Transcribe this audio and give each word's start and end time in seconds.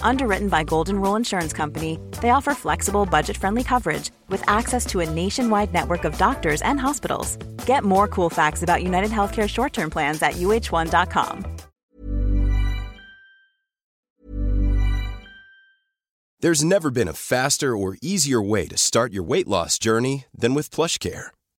Underwritten 0.00 0.48
by 0.48 0.64
Golden 0.64 1.00
Rule 1.00 1.16
Insurance 1.16 1.52
Company, 1.52 1.98
they 2.22 2.30
offer 2.30 2.54
flexible, 2.54 3.04
budget 3.04 3.36
friendly 3.36 3.62
coverage 3.62 4.10
with 4.28 4.42
access 4.48 4.86
to 4.86 5.00
a 5.00 5.10
nationwide 5.10 5.74
network 5.74 6.04
of 6.04 6.16
doctors 6.16 6.62
and 6.62 6.80
hospitals. 6.80 7.36
Get 7.66 7.84
more 7.84 8.08
cool 8.08 8.30
facts 8.30 8.62
about 8.62 8.82
United 8.82 9.10
Healthcare 9.10 9.48
short 9.48 9.72
term 9.74 9.90
plans 9.90 10.22
at 10.22 10.34
uh1.com. 10.34 11.44
There's 16.40 16.62
never 16.62 16.90
been 16.90 17.08
a 17.08 17.14
faster 17.14 17.76
or 17.76 17.96
easier 18.02 18.42
way 18.42 18.68
to 18.68 18.76
start 18.76 19.12
your 19.12 19.24
weight 19.24 19.48
loss 19.48 19.78
journey 19.78 20.26
than 20.36 20.52
with 20.54 20.70
PlushCare. 20.70 21.28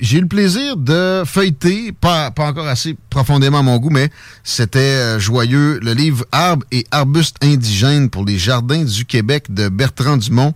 J'ai 0.00 0.18
eu 0.18 0.20
le 0.20 0.28
plaisir 0.28 0.76
de 0.76 1.22
feuilleter, 1.24 1.92
pas, 1.92 2.30
pas 2.30 2.46
encore 2.46 2.68
assez 2.68 2.96
profondément 3.08 3.60
à 3.60 3.62
mon 3.62 3.78
goût, 3.78 3.90
mais 3.90 4.10
c'était 4.44 4.78
euh, 4.78 5.18
joyeux, 5.18 5.80
le 5.82 5.94
livre 5.94 6.24
Arbres 6.32 6.66
et 6.70 6.84
arbustes 6.90 7.36
indigènes 7.42 8.10
pour 8.10 8.24
les 8.24 8.38
jardins 8.38 8.84
du 8.84 9.04
Québec 9.06 9.46
de 9.48 9.68
Bertrand 9.68 10.18
Dumont, 10.18 10.52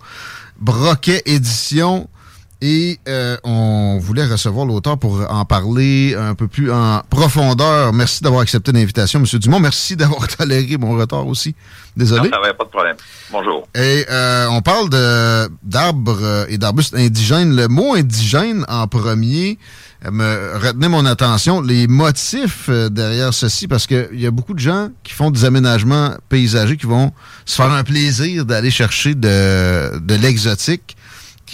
Broquet 0.60 1.22
Édition. 1.24 2.08
Et 2.64 3.00
euh, 3.08 3.36
on 3.42 3.98
voulait 4.00 4.24
recevoir 4.24 4.64
l'auteur 4.64 4.96
pour 4.96 5.26
en 5.28 5.44
parler 5.44 6.14
un 6.16 6.36
peu 6.36 6.46
plus 6.46 6.70
en 6.70 7.02
profondeur. 7.10 7.92
Merci 7.92 8.22
d'avoir 8.22 8.42
accepté 8.42 8.70
l'invitation, 8.70 9.18
M. 9.18 9.26
Dumont. 9.40 9.58
Merci 9.58 9.96
d'avoir 9.96 10.28
toléré 10.38 10.76
mon 10.76 10.96
retard 10.96 11.26
aussi. 11.26 11.56
Désolé. 11.96 12.30
Non, 12.30 12.36
ça 12.36 12.40
va, 12.40 12.54
pas 12.54 12.64
de 12.64 12.70
problème. 12.70 12.96
Bonjour. 13.32 13.66
Et 13.74 14.06
euh, 14.08 14.46
on 14.50 14.62
parle 14.62 14.88
de 14.90 15.50
d'arbres 15.64 16.22
euh, 16.22 16.46
et 16.48 16.56
d'arbustes 16.56 16.94
indigènes. 16.94 17.56
Le 17.56 17.66
mot 17.66 17.94
indigène 17.94 18.64
en 18.68 18.86
premier 18.86 19.58
euh, 20.06 20.10
me 20.10 20.56
retenait 20.56 20.88
mon 20.88 21.04
attention. 21.04 21.60
Les 21.60 21.86
motifs 21.86 22.66
euh, 22.68 22.88
derrière 22.88 23.34
ceci, 23.34 23.68
parce 23.68 23.86
qu'il 23.86 24.08
y 24.20 24.26
a 24.26 24.30
beaucoup 24.30 24.54
de 24.54 24.60
gens 24.60 24.88
qui 25.02 25.12
font 25.12 25.30
des 25.30 25.44
aménagements 25.44 26.14
paysagers 26.28 26.76
qui 26.76 26.86
vont 26.86 27.12
se 27.44 27.56
faire 27.56 27.72
un 27.72 27.84
plaisir 27.84 28.44
d'aller 28.44 28.70
chercher 28.70 29.14
de, 29.14 29.98
de 29.98 30.14
l'exotique. 30.14 30.96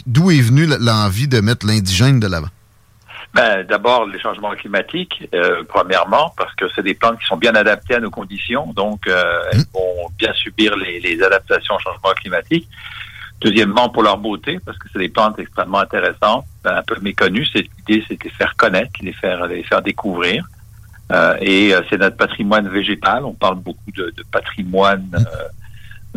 D'où 0.06 0.30
est 0.30 0.40
venue 0.40 0.66
l'envie 0.66 1.28
de 1.28 1.40
mettre 1.40 1.66
l'indigène 1.66 2.20
de 2.20 2.26
l'avant? 2.26 2.48
Ben, 3.34 3.64
D'abord, 3.66 4.06
les 4.06 4.18
changements 4.18 4.54
climatiques, 4.54 5.28
euh, 5.34 5.62
premièrement, 5.68 6.32
parce 6.36 6.54
que 6.54 6.64
c'est 6.74 6.82
des 6.82 6.94
plantes 6.94 7.18
qui 7.18 7.26
sont 7.26 7.36
bien 7.36 7.54
adaptées 7.54 7.94
à 7.94 8.00
nos 8.00 8.10
conditions, 8.10 8.72
donc 8.72 9.06
euh, 9.06 9.22
elles 9.52 9.64
vont 9.72 10.08
bien 10.18 10.32
subir 10.32 10.76
les, 10.76 10.98
les 11.00 11.22
adaptations 11.22 11.74
au 11.74 11.78
changement 11.78 12.12
climatique. 12.14 12.68
Deuxièmement, 13.40 13.88
pour 13.90 14.02
leur 14.02 14.18
beauté, 14.18 14.58
parce 14.64 14.78
que 14.78 14.88
c'est 14.92 14.98
des 14.98 15.10
plantes 15.10 15.38
extrêmement 15.38 15.78
intéressantes, 15.78 16.46
ben, 16.64 16.76
un 16.76 16.82
peu 16.82 16.96
méconnues. 17.00 17.46
L'idée, 17.54 18.04
c'est 18.08 18.18
de 18.18 18.24
les 18.24 18.30
faire 18.30 18.56
connaître, 18.56 18.92
les 19.02 19.12
faire, 19.12 19.46
les 19.46 19.62
faire 19.62 19.82
découvrir. 19.82 20.44
Euh, 21.12 21.36
et 21.40 21.72
c'est 21.88 21.98
notre 21.98 22.16
patrimoine 22.16 22.68
végétal. 22.68 23.24
On 23.24 23.34
parle 23.34 23.56
beaucoup 23.56 23.92
de, 23.94 24.12
de 24.16 24.24
patrimoine 24.32 25.08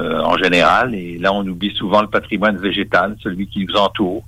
euh, 0.02 0.22
en 0.22 0.38
général, 0.38 0.96
et 0.96 1.18
là, 1.20 1.32
on 1.34 1.46
oublie 1.48 1.74
souvent 1.76 2.02
le 2.02 2.08
patrimoine 2.08 2.58
végétal, 2.58 3.16
celui 3.24 3.48
qui 3.48 3.66
nous 3.66 3.76
entoure. 3.76 4.24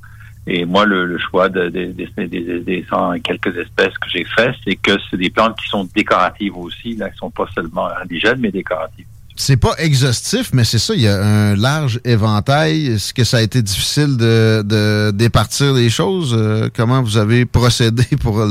Et 0.46 0.66
moi, 0.66 0.86
le, 0.86 1.18
choix 1.18 1.48
de, 1.50 1.70
de- 1.70 1.94
de- 1.94 2.58
des- 2.60 2.86
quelques 3.24 3.56
espèces 3.58 3.98
que 3.98 4.10
j'ai 4.10 4.26
fait, 4.36 4.52
c'est 4.64 4.76
que 4.76 4.92
c'est 5.10 5.18
des 5.18 5.30
plantes 5.30 5.58
qui 5.58 5.68
sont 5.70 5.88
décoratives 5.96 6.58
aussi, 6.58 6.96
là, 6.96 7.10
qui 7.10 7.18
sont 7.18 7.32
pas 7.32 7.48
seulement 7.56 7.88
indigènes, 8.02 8.40
mais 8.40 8.52
décoratives. 8.52 9.06
C'est 9.36 9.58
pas 9.58 9.74
exhaustif, 9.80 10.52
mais 10.54 10.64
c'est 10.64 10.78
ça, 10.78 10.94
il 10.94 11.02
y 11.02 11.08
a 11.08 11.16
un 11.16 11.56
large 11.56 12.00
éventail. 12.06 12.88
Est-ce 12.88 13.14
que 13.14 13.24
ça 13.24 13.38
a 13.38 13.42
été 13.42 13.62
difficile 13.62 14.16
de, 14.18 15.12
départir 15.12 15.74
les 15.74 15.90
choses? 15.90 16.36
Euh, 16.38 16.70
comment 16.76 17.02
vous 17.02 17.18
avez 17.18 17.46
procédé 17.46 18.04
pour 18.22 18.46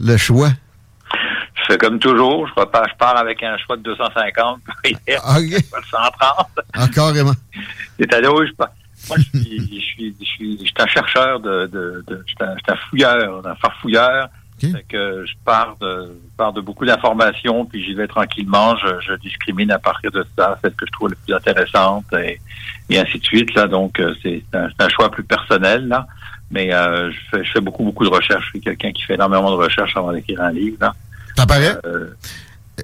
le 0.00 0.16
choix? 0.16 0.50
Je 1.66 1.72
fais 1.72 1.78
comme 1.78 1.98
toujours, 1.98 2.46
je 2.46 2.54
repars, 2.60 2.86
je 2.88 2.94
pars 2.96 3.16
avec 3.16 3.42
un 3.42 3.56
choix 3.58 3.76
de 3.76 3.82
250, 3.82 4.60
puis 4.82 4.96
hier, 5.08 5.20
Ok. 5.24 5.70
pas 5.70 5.80
de 5.80 5.86
130. 5.86 6.46
Ah, 6.74 6.88
carrément. 6.94 7.32
C'est-à-dire, 7.98 8.34
oui, 8.34 8.46
je 8.48 8.52
pars. 8.54 8.68
Moi, 9.08 9.16
je 9.18 9.38
suis, 9.38 9.80
je 9.80 9.84
suis, 9.84 10.16
je 10.20 10.24
suis, 10.24 10.58
je 10.58 10.64
suis 10.64 10.74
un 10.78 10.86
chercheur 10.86 11.40
de, 11.40 11.66
de, 11.66 12.04
de 12.06 12.24
je 12.26 12.32
suis 12.32 12.36
un, 12.40 12.54
je 12.56 12.62
suis 12.62 12.72
un 12.72 12.76
fouilleur, 12.88 13.46
un 13.46 13.54
farfouilleur. 13.56 14.28
Fait 14.72 14.84
que 14.88 15.24
je 15.26 15.32
pars 15.44 15.76
de, 15.80 16.04
je 16.24 16.36
pars 16.38 16.52
de 16.54 16.60
beaucoup 16.62 16.86
d'informations, 16.86 17.66
puis 17.66 17.84
j'y 17.84 17.92
vais 17.92 18.06
tranquillement. 18.06 18.76
Je, 18.76 18.98
je 19.00 19.14
discrimine 19.16 19.70
à 19.70 19.78
partir 19.78 20.10
de 20.10 20.24
ça, 20.38 20.58
celle 20.62 20.72
que 20.74 20.86
je 20.86 20.92
trouve 20.92 21.10
la 21.10 21.16
plus 21.16 21.34
intéressante, 21.34 22.04
et, 22.18 22.40
et 22.88 22.98
ainsi 22.98 23.18
de 23.18 23.24
suite. 23.24 23.52
Là, 23.54 23.66
donc, 23.66 24.00
euh, 24.00 24.14
c'est 24.22 24.42
un, 24.54 24.68
un 24.78 24.88
choix 24.88 25.10
plus 25.10 25.24
personnel, 25.24 25.88
là. 25.88 26.06
Mais 26.50 26.72
euh, 26.72 27.10
je, 27.10 27.18
fais, 27.30 27.44
je 27.44 27.50
fais 27.52 27.60
beaucoup, 27.60 27.84
beaucoup 27.84 28.04
de 28.04 28.10
recherches. 28.10 28.44
Je 28.44 28.50
suis 28.50 28.60
quelqu'un 28.60 28.92
qui 28.92 29.02
fait 29.02 29.14
énormément 29.14 29.50
de 29.50 29.56
recherches 29.56 29.96
avant 29.96 30.12
d'écrire 30.12 30.40
un 30.40 30.52
livre. 30.52 30.76
Là. 30.80 30.94
Ça 31.36 31.46
paraît. 31.46 31.76
Euh, 31.86 32.10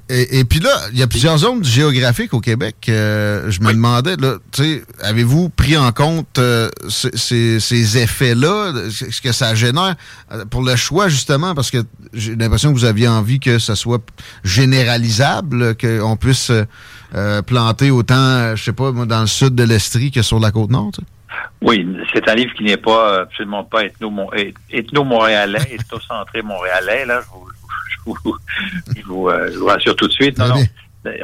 Et, 0.08 0.38
et 0.38 0.44
puis 0.44 0.60
là, 0.60 0.70
il 0.92 0.98
y 1.00 1.02
a 1.02 1.08
plusieurs 1.08 1.36
zones 1.38 1.64
géographiques 1.64 2.32
au 2.32 2.38
Québec. 2.40 2.76
Euh, 2.88 3.50
je 3.50 3.60
me 3.60 3.72
demandais, 3.72 4.14
là, 4.16 4.36
tu 4.52 4.62
sais, 4.62 4.84
avez-vous 5.02 5.48
pris 5.48 5.76
en 5.76 5.90
compte 5.90 6.38
euh, 6.38 6.68
ces, 6.88 7.58
ces- 7.58 7.98
effets-là, 7.98 8.72
ce 8.88 9.20
que 9.20 9.32
ça 9.32 9.56
génère 9.56 9.96
euh, 10.30 10.44
pour 10.44 10.62
le 10.62 10.76
choix, 10.76 11.08
justement, 11.08 11.56
parce 11.56 11.72
que 11.72 11.78
j'ai 12.14 12.36
l'impression 12.36 12.72
que 12.72 12.78
vous 12.78 12.84
aviez 12.84 13.08
envie 13.08 13.40
que 13.40 13.58
ça 13.58 13.74
soit 13.74 14.00
généralisable, 14.44 15.74
qu'on 15.76 16.16
puisse 16.16 16.50
euh, 16.50 16.64
euh, 17.16 17.42
planter 17.42 17.90
autant, 17.90 18.54
je 18.54 18.62
sais 18.62 18.72
pas, 18.72 18.92
moi, 18.92 19.06
dans 19.06 19.22
le 19.22 19.26
sud 19.26 19.54
de 19.56 19.64
l'Estrie 19.64 20.12
que 20.12 20.22
sur 20.22 20.38
la 20.38 20.52
côte 20.52 20.70
nord. 20.70 20.90
tu 20.94 21.00
sais? 21.00 21.06
Oui, 21.62 21.86
c'est 22.12 22.28
un 22.28 22.34
livre 22.34 22.52
qui 22.54 22.64
n'est 22.64 22.76
pas 22.76 23.20
absolument 23.22 23.64
pas 23.64 23.84
ethno- 23.84 24.32
eth- 24.34 24.54
ethno-montréalais, 24.70 25.60
ethno-centré 25.74 26.42
montréalais. 26.42 27.04
Là, 27.06 27.20
je 27.22 27.28
vous, 27.30 27.46
je 27.88 27.96
vous, 28.24 28.36
je 28.96 29.02
vous, 29.02 29.28
euh, 29.28 29.50
je 29.52 29.58
vous 29.58 29.66
rassure 29.66 29.94
tout 29.96 30.08
de 30.08 30.12
suite. 30.12 30.38
Non, 30.38 30.48
non. 30.48 30.62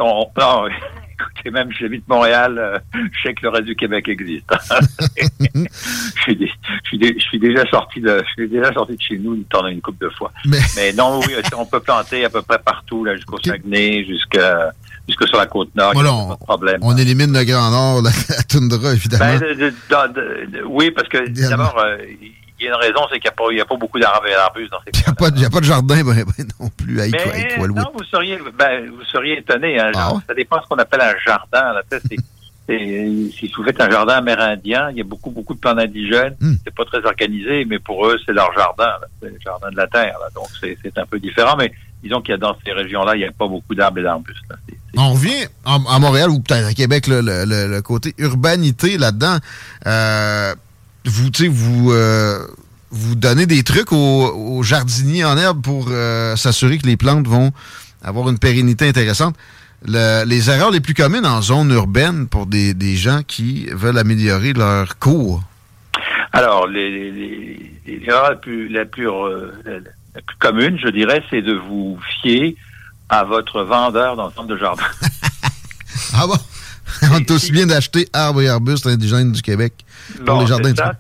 On, 0.01 0.31
non, 0.39 0.67
écoutez, 1.19 1.51
même 1.51 1.71
si 1.73 1.79
j'habite 1.81 2.07
Montréal, 2.09 2.57
euh, 2.59 2.79
je 2.95 3.23
sais 3.23 3.35
que 3.35 3.43
le 3.43 3.49
reste 3.51 3.65
du 3.65 3.77
Québec 3.77 4.09
existe. 4.09 4.51
je, 5.19 6.23
suis 6.23 6.37
dé- 6.37 6.51
je, 6.83 6.89
suis 6.89 6.99
dé- 6.99 7.15
je 7.19 7.25
suis 7.25 7.39
déjà 7.39 7.67
sorti 7.69 8.01
de, 8.01 8.23
je 8.27 8.33
suis 8.33 8.49
déjà 8.49 8.73
sorti 8.73 8.97
de 8.97 9.03
chez 9.03 9.19
nous 9.19 9.43
pendant 9.51 9.69
une 9.69 9.81
couple 9.81 10.05
de 10.07 10.11
fois. 10.11 10.33
Mais, 10.77 10.93
non, 10.93 11.21
oui, 11.21 11.35
on 11.57 11.67
peut 11.67 11.81
planter 11.81 12.25
à 12.25 12.31
peu 12.31 12.43
près 12.43 12.59
partout, 12.59 13.05
là, 13.05 13.17
jusqu'au 13.17 13.39
Saguenay, 13.45 14.05
jusqu'à 14.05 14.73
puisque 15.07 15.27
sur 15.29 15.39
la 15.39 15.47
côte 15.47 15.75
nord, 15.75 15.93
Voilà, 15.95 16.11
pas 16.29 16.35
de 16.35 16.45
problème. 16.45 16.79
On 16.83 16.97
élimine 16.97 17.33
le 17.33 17.45
Grand 17.45 17.71
Nord, 17.71 18.03
la, 18.03 18.11
la 18.29 18.43
toundra, 18.49 18.93
évidemment. 18.93 19.25
Ben, 19.25 19.39
de- 19.41 19.55
de- 19.55 19.71
de- 19.71 20.59
de- 20.59 20.65
oui, 20.65 20.91
parce 20.91 21.09
que 21.09 21.29
d'abord, 21.49 21.79
euh, 21.79 21.97
il 22.59 22.65
y 22.65 22.69
a 22.69 22.71
une 22.71 22.81
raison, 22.81 23.01
c'est 23.11 23.19
qu'il 23.21 23.29
n'y 23.29 23.35
a, 23.35 23.37
pas- 23.37 23.53
il 23.53 23.59
y 23.59 23.61
a 23.61 23.65
pas 23.67 23.77
beaucoup 23.77 23.99
d'arbres 23.99 24.27
et 24.27 24.33
d'arbustes 24.33 24.71
dans 24.73 24.79
ces 24.81 24.91
Il 24.95 24.99
n'y 25.01 25.05
a, 25.07 25.13
pas 25.15 25.31
de- 25.31 25.37
il 25.37 25.43
y 25.43 25.45
a 25.45 25.51
pas 25.51 25.61
de 25.61 25.65
jardin 25.67 26.03
ben, 26.03 26.15
ben, 26.25 26.47
non 26.59 26.69
plus 26.71 27.01
à 27.01 27.05
Mais 27.07 27.51
Equalwood. 27.55 27.77
non, 27.79 27.91
vous 27.95 28.05
seriez, 28.05 28.39
ben, 28.59 28.89
vous 28.91 29.05
seriez 29.05 29.39
étonné. 29.39 29.79
Hein, 29.79 29.93
Ah 29.95 30.13
ouais? 30.15 30.21
Ça 30.27 30.35
dépend 30.35 30.57
de 30.57 30.63
ce 30.63 30.69
qu'on 30.69 30.77
appelle 30.77 31.01
un 31.03 31.15
jardin. 31.25 31.73
Là. 31.75 31.83
C'est- 31.91 32.01
si 32.69 33.53
vous 33.57 33.63
faites 33.63 33.81
un 33.81 33.89
jardin 33.89 34.15
amérindien, 34.15 34.91
il 34.91 34.97
y 34.97 35.01
a 35.01 35.05
beaucoup, 35.05 35.31
beaucoup 35.31 35.55
de 35.55 35.61
plantes 35.61 35.79
indigènes. 35.79 36.35
Hmm. 36.41 36.55
C'est 36.65 36.75
pas 36.75 36.85
très 36.85 37.05
organisé, 37.07 37.65
mais 37.65 37.79
pour 37.79 38.05
eux, 38.09 38.17
c'est 38.27 38.33
leur 38.33 38.53
jardin. 38.55 38.91
C'est 39.23 39.29
le 39.29 39.39
jardin 39.39 39.71
de 39.71 39.77
la 39.77 39.87
terre. 39.87 40.17
là. 40.21 40.27
Donc, 40.35 40.49
c'est 40.61 40.77
c'est 40.83 40.99
un 40.99 41.07
peu 41.07 41.21
différent. 41.21 41.55
Mais 41.57 41.71
disons 42.03 42.21
qu'il 42.21 42.31
y 42.33 42.35
a 42.35 42.39
dans 42.39 42.57
ces 42.65 42.73
régions-là, 42.73 43.15
il 43.15 43.19
n'y 43.19 43.25
a 43.25 43.31
pas 43.31 43.47
beaucoup 43.47 43.75
d'arbres 43.77 43.99
et 43.99 44.03
d'arbustes. 44.03 44.43
On 44.97 45.13
revient 45.13 45.47
à, 45.65 45.99
Montréal 45.99 46.31
ou 46.31 46.41
peut-être 46.41 46.67
à 46.67 46.73
Québec, 46.75 47.07
le, 47.07 47.21
le- 47.21 47.45
le 47.69 47.83
côté 47.83 48.15
urbanité 48.19 48.97
là-dedans. 48.99 49.39
Euh, 49.87 50.55
vous, 51.05 51.31
tu 51.31 51.45
sais, 51.45 51.49
vous, 51.49 51.93
euh, 51.93 52.39
vous 52.91 53.15
donnez 53.15 53.47
des 53.47 53.63
trucs 53.63 53.93
aux, 53.93 53.97
aux 53.97 54.63
jardiniers 54.63 55.25
en 55.25 55.37
herbe 55.37 55.63
pour 55.63 55.89
euh, 55.91 56.35
s'assurer 56.37 56.79
que 56.79 56.87
les 56.87 56.97
plantes 56.97 57.27
vont 57.29 57.53
avoir 58.03 58.29
une 58.31 58.39
pérennité 58.39 58.89
intéressante. 58.89 59.37
Le- 59.87 60.25
les 60.25 60.49
erreurs 60.51 60.71
les 60.71 60.81
plus 60.81 60.95
communes 60.95 61.27
en 61.27 61.43
zone 61.43 61.71
urbaine 61.73 62.27
pour 62.27 62.47
des, 62.47 62.73
des 62.75 62.97
gens 62.97 63.21
qui 63.27 63.67
veulent 63.73 63.99
améliorer 63.99 64.53
leur 64.55 64.99
cours? 64.99 65.43
Alors, 66.33 66.67
les, 66.67 66.91
les, 66.91 67.73
les, 67.87 68.01
erreurs 68.07 68.31
la 68.31 68.37
plus, 68.37 68.69
la, 68.69 68.85
plus, 68.85 69.09
euh, 69.09 69.51
la 70.15 70.23
plus 70.23 70.37
commune, 70.39 70.79
je 70.83 70.89
dirais, 70.89 71.23
c'est 71.31 71.43
de 71.43 71.55
vous 71.55 71.99
fier 72.23 72.57
à 73.09 73.25
votre 73.25 73.63
vendeur 73.63 74.17
dans 74.17 74.27
le 74.27 74.33
centre 74.33 74.49
de 74.49 74.57
jardin. 74.57 74.83
Ah 76.15 76.27
bon? 76.27 76.37
On 77.13 77.19
est 77.19 77.31
aussi 77.31 77.53
bien 77.53 77.67
d'acheter 77.67 78.09
arbres 78.13 78.41
et 78.43 78.49
arbustes 78.49 78.87
indigènes 78.87 79.33
du 79.33 79.43
Québec 79.43 79.73
pour 80.25 80.37
Bon, 80.37 80.41
les 80.41 80.47
jardins 80.47 80.69
c'est 80.69 80.75
du 80.75 80.83
ça. 80.83 80.93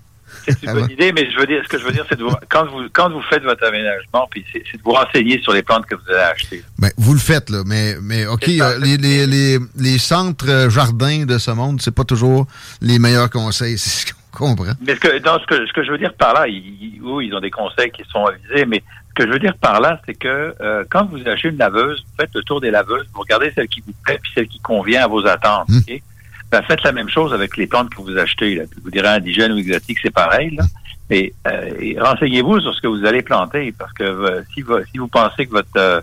C'est 0.44 0.62
une 0.62 0.69
Ah 0.69 0.75
bonne 0.75 0.91
idée, 0.91 1.12
mais 1.12 1.29
je 1.31 1.38
veux 1.38 1.47
dire, 1.47 1.61
ce 1.64 1.69
que 1.69 1.79
je 1.79 1.85
veux 1.85 1.93
dire, 1.93 2.05
c'est 2.08 2.19
de 2.19 2.23
vous, 2.25 2.35
quand 2.49 2.67
vous, 2.67 2.85
quand 2.93 3.11
vous 3.11 3.23
faites 3.23 3.43
votre 3.43 3.64
aménagement, 3.64 4.26
puis 4.31 4.44
c'est 4.53 4.61
de 4.61 4.82
vous 4.85 4.93
renseigner 4.93 5.41
sur 5.43 5.53
les 5.53 5.62
plantes 5.62 5.87
que 5.87 5.94
vous 5.94 6.08
allez 6.08 6.19
acheter. 6.20 6.62
Ben, 6.79 6.91
vous 6.97 7.12
le 7.14 7.19
faites, 7.20 7.50
là, 7.50 7.62
mais, 7.67 7.97
mais 8.03 8.26
OK, 8.26 8.44
ça, 8.59 8.70
euh, 8.70 8.79
les, 8.81 8.97
les, 8.97 9.26
les, 9.26 9.59
les 9.76 9.99
centres 9.99 10.49
euh, 10.49 10.70
jardins 10.70 11.25
de 11.25 11.38
ce 11.38 11.50
monde, 11.50 11.81
c'est 11.81 11.94
pas 11.94 12.05
toujours 12.05 12.47
les 12.81 12.99
meilleurs 12.99 13.31
conseils, 13.31 13.79
c'est 13.79 14.06
ce 14.09 14.12
qu'on 14.32 14.55
comprend. 14.55 14.73
Mais 14.87 14.94
ce 14.94 15.00
que, 15.00 15.19
non, 15.25 15.38
ce 15.41 15.47
que, 15.47 15.67
ce 15.67 15.73
que 15.73 15.85
je 15.85 15.91
veux 15.91 15.99
dire 15.99 16.14
par 16.14 16.35
là, 16.35 16.47
ils, 16.47 16.56
ils- 16.81 17.00
oui, 17.02 17.29
ils 17.29 17.35
ont 17.35 17.41
des 17.41 17.50
conseils 17.50 17.91
qui 17.91 18.02
sont 18.12 18.25
avisés, 18.26 18.67
mais 18.67 18.82
que 19.16 19.26
je 19.26 19.32
veux 19.32 19.38
dire 19.38 19.56
par 19.56 19.80
là, 19.80 20.00
c'est 20.06 20.14
que 20.14 20.54
euh, 20.60 20.84
quand 20.90 21.06
vous 21.06 21.26
achetez 21.26 21.48
une 21.48 21.58
laveuse, 21.58 22.04
vous 22.04 22.22
faites 22.22 22.34
le 22.34 22.42
tour 22.42 22.60
des 22.60 22.70
laveuses, 22.70 23.06
vous 23.12 23.20
regardez 23.20 23.50
celle 23.54 23.68
qui 23.68 23.80
vous 23.80 23.92
plaît, 24.04 24.18
puis 24.22 24.30
celle 24.34 24.46
qui 24.46 24.60
convient 24.60 25.04
à 25.04 25.06
vos 25.08 25.26
attentes. 25.26 25.68
Hmm. 25.68 25.78
ok? 25.78 26.02
Ben, 26.50 26.62
faites 26.62 26.82
la 26.84 26.92
même 26.92 27.08
chose 27.08 27.34
avec 27.34 27.56
les 27.56 27.66
plantes 27.66 27.90
que 27.90 28.00
vous 28.00 28.16
achetez. 28.16 28.54
Là. 28.54 28.64
Vous 28.84 28.90
direz 28.90 29.08
indigène 29.08 29.52
ou 29.52 29.56
exotique, 29.56 29.98
c'est 30.00 30.14
pareil. 30.14 30.54
Là. 30.54 30.64
Et, 31.10 31.34
euh, 31.48 31.70
et 31.80 31.98
renseignez-vous 31.98 32.60
sur 32.60 32.74
ce 32.74 32.80
que 32.80 32.86
vous 32.86 33.04
allez 33.04 33.22
planter, 33.22 33.72
parce 33.76 33.92
que 33.92 34.04
euh, 34.04 34.42
si, 34.54 34.62
vous, 34.62 34.76
si 34.92 34.98
vous 34.98 35.08
pensez 35.08 35.46
que 35.46 35.52
votre 35.52 35.68
euh, 35.76 36.00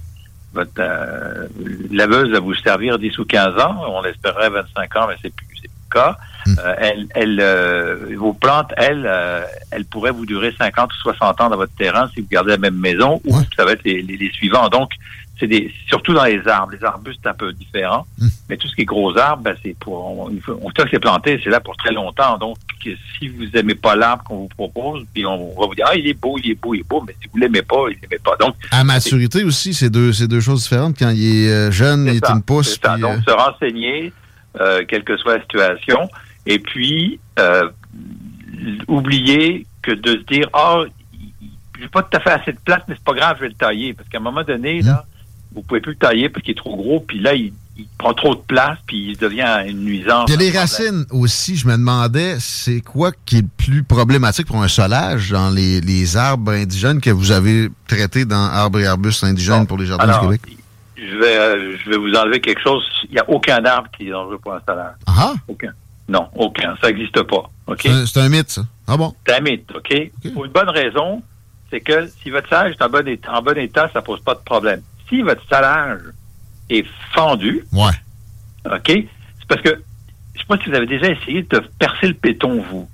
votre 0.53 0.71
euh, 0.79 1.47
laveuse 1.91 2.31
va 2.31 2.39
vous 2.39 2.53
servir 2.55 2.99
10 2.99 3.17
ou 3.17 3.25
15 3.25 3.59
ans, 3.59 3.81
on 3.87 4.01
l'espérait 4.01 4.49
25 4.49 4.95
ans, 4.97 5.07
mais 5.07 5.15
c'est 5.21 5.33
plus, 5.33 5.47
c'est 5.55 5.67
plus 5.67 5.71
le 5.89 5.93
cas. 5.93 6.17
Euh, 6.47 6.75
elle, 6.79 7.07
elle, 7.15 7.39
euh, 7.41 8.15
vos 8.17 8.33
plantes, 8.33 8.71
elles, 8.77 9.05
euh, 9.07 9.43
elles 9.71 9.85
pourraient 9.85 10.11
vous 10.11 10.25
durer 10.25 10.53
50 10.57 10.91
ou 10.91 10.95
60 11.01 11.41
ans 11.41 11.49
dans 11.49 11.57
votre 11.57 11.75
terrain 11.75 12.09
si 12.13 12.21
vous 12.21 12.27
gardez 12.29 12.51
la 12.51 12.57
même 12.57 12.77
maison, 12.77 13.21
ou 13.25 13.35
Ouais. 13.37 13.43
ça 13.57 13.65
va 13.65 13.73
être 13.73 13.83
les, 13.83 14.01
les, 14.01 14.17
les 14.17 14.31
suivants. 14.31 14.67
Donc, 14.69 14.91
c'est 15.39 15.47
des, 15.47 15.73
surtout 15.87 16.13
dans 16.13 16.25
les 16.25 16.47
arbres. 16.47 16.73
Les 16.73 16.83
arbustes, 16.85 17.19
c'est 17.23 17.29
un 17.29 17.33
peu 17.33 17.51
différent. 17.53 18.05
Mm. 18.19 18.27
Mais 18.49 18.57
tout 18.57 18.67
ce 18.67 18.75
qui 18.75 18.81
est 18.81 18.85
gros 18.85 19.17
arbres, 19.17 19.43
ben, 19.43 19.55
c'est 19.63 19.75
pour, 19.79 19.93
on, 20.05 20.31
on 20.61 20.69
sait 20.69 20.83
que 20.83 20.89
c'est 20.91 20.99
planté, 20.99 21.39
c'est 21.43 21.49
là 21.49 21.59
pour 21.59 21.75
très 21.75 21.91
longtemps. 21.91 22.37
Donc, 22.37 22.57
si 23.17 23.29
vous 23.29 23.45
aimez 23.55 23.75
pas 23.75 23.95
l'arbre 23.95 24.23
qu'on 24.25 24.39
vous 24.41 24.47
propose, 24.49 25.03
puis 25.13 25.25
on 25.25 25.59
va 25.59 25.65
vous 25.67 25.75
dire, 25.75 25.85
ah, 25.89 25.95
il 25.95 26.07
est 26.07 26.13
beau, 26.13 26.37
il 26.37 26.51
est 26.51 26.55
beau, 26.61 26.73
il 26.75 26.81
est 26.81 26.87
beau, 26.87 27.03
mais 27.05 27.15
si 27.21 27.27
vous 27.31 27.37
l'aimez 27.39 27.61
pas, 27.63 27.85
il 27.89 27.97
l'aimez 28.01 28.21
pas. 28.23 28.35
Donc, 28.39 28.55
À 28.71 28.83
maturité 28.83 29.43
aussi, 29.43 29.73
c'est 29.73 29.89
deux, 29.89 30.13
c'est 30.13 30.27
deux 30.27 30.41
choses 30.41 30.63
différentes. 30.63 30.97
Quand 30.99 31.09
il 31.09 31.45
est 31.45 31.51
euh, 31.51 31.71
jeune, 31.71 32.05
il 32.07 32.17
est 32.17 32.25
ça, 32.25 32.33
une 32.33 32.43
pousse. 32.43 32.77
puis, 32.77 33.01
Donc, 33.01 33.17
euh, 33.17 33.21
se 33.25 33.31
renseigner, 33.31 34.13
euh, 34.59 34.83
quelle 34.87 35.03
que 35.03 35.17
soit 35.17 35.37
la 35.37 35.41
situation, 35.41 36.09
et 36.45 36.59
puis 36.59 37.19
euh, 37.39 37.69
oublier 38.87 39.65
que 39.81 39.91
de 39.91 40.11
se 40.11 40.23
dire 40.33 40.47
ah, 40.53 40.81
j'ai 41.79 41.87
pas 41.89 42.03
tout 42.03 42.17
à 42.17 42.19
fait 42.19 42.31
assez 42.31 42.51
de 42.53 42.59
place, 42.63 42.81
mais 42.87 42.95
c'est 42.95 43.03
pas 43.03 43.13
grave, 43.13 43.35
je 43.37 43.41
vais 43.43 43.49
le 43.49 43.55
tailler, 43.55 43.93
parce 43.93 44.07
qu'à 44.09 44.17
un 44.19 44.21
moment 44.21 44.43
donné, 44.43 44.81
Mmh. 44.81 44.85
là, 44.85 45.05
vous 45.53 45.61
pouvez 45.61 45.81
plus 45.81 45.91
le 45.93 45.97
tailler 45.97 46.29
parce 46.29 46.43
qu'il 46.43 46.51
est 46.53 46.57
trop 46.57 46.75
gros, 46.75 46.99
puis 47.01 47.19
là, 47.19 47.33
il, 47.33 47.51
il 47.77 47.87
prend 47.97 48.13
trop 48.13 48.35
de 48.35 48.41
place, 48.41 48.77
puis 48.87 49.09
il 49.11 49.17
devient 49.17 49.63
une 49.67 49.83
nuisance. 49.83 50.25
Puis 50.25 50.35
il 50.35 50.41
y 50.41 50.47
a 50.47 50.51
les 50.51 50.57
racines 50.57 51.05
aussi, 51.11 51.55
je 51.57 51.67
me 51.67 51.73
demandais, 51.73 52.37
c'est 52.39 52.81
quoi 52.81 53.11
qui 53.25 53.37
est 53.37 53.41
le 53.41 53.47
plus 53.57 53.83
problématique 53.83 54.47
pour 54.47 54.61
un 54.61 54.67
solage 54.67 55.31
dans 55.31 55.49
les, 55.49 55.81
les 55.81 56.15
arbres 56.15 56.51
indigènes 56.53 57.01
que 57.01 57.09
vous 57.09 57.31
avez 57.31 57.69
traités 57.87 58.25
dans 58.25 58.35
arbres 58.45 58.79
et 58.79 58.85
arbustes 58.87 59.23
indigènes 59.23 59.61
Bon, 59.61 59.65
pour 59.65 59.77
les 59.77 59.87
jardins 59.87 60.03
Alors, 60.05 60.29
du 60.29 60.37
Québec? 60.39 60.57
je 60.95 61.17
vais, 61.17 61.37
euh, 61.37 61.77
je 61.83 61.89
vais 61.89 61.97
vous 61.97 62.13
enlever 62.13 62.39
quelque 62.39 62.61
chose. 62.61 62.83
Il 63.09 63.13
n'y 63.15 63.19
a 63.19 63.29
aucun 63.29 63.63
arbre 63.65 63.89
qui 63.97 64.07
est 64.07 64.11
dangereux 64.11 64.37
pour 64.41 64.53
un 64.53 64.61
salade. 64.65 64.95
Ah, 65.07 65.33
Aucun. 65.47 65.71
Non, 66.07 66.27
aucun. 66.35 66.75
Ça 66.81 66.87
n'existe 66.87 67.21
pas. 67.23 67.49
OK? 67.67 67.81
c'est 68.05 68.17
un- 68.19 68.29
mythe, 68.29 68.49
ça. 68.49 68.61
Ah 68.87 68.97
bon? 68.97 69.13
C'est 69.25 69.35
un 69.35 69.39
mythe, 69.39 69.71
OK? 69.73 70.11
Pour 70.33 70.45
une 70.45 70.51
bonne 70.51 70.69
raison, 70.69 71.23
c'est 71.71 71.79
que 71.81 72.07
si 72.21 72.29
votre 72.29 72.49
salage 72.49 72.73
est 72.73 72.81
en 72.81 72.89
bon 72.89 73.07
état, 73.07 73.33
en 73.33 73.41
bon 73.41 73.57
état 73.57 73.89
ça 73.93 74.01
pose 74.01 74.19
pas 74.21 74.35
de 74.35 74.41
problème. 74.41 74.81
Si 75.09 75.21
votre 75.21 75.41
salage 75.47 76.01
est 76.69 76.85
fendu, 77.13 77.63
Ouais. 77.71 77.91
OK? 78.65 78.87
C'est 78.87 79.47
parce 79.47 79.61
que, 79.61 79.81
je 80.35 80.39
sais 80.39 80.45
pas 80.47 80.57
si 80.57 80.69
vous 80.69 80.75
avez 80.75 80.85
déjà 80.87 81.07
essayé 81.09 81.43
de 81.43 81.59
percer 81.79 82.07
le 82.07 82.13
béton, 82.21 82.61
vous. 82.69 82.89